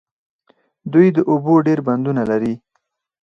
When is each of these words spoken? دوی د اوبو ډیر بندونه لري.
دوی 0.93 1.07
د 1.15 1.17
اوبو 1.31 1.53
ډیر 1.67 1.79
بندونه 1.87 2.21
لري. 2.31 2.53